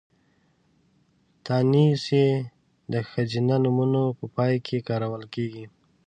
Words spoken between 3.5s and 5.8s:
نومونو په پای کې کارول کېږي.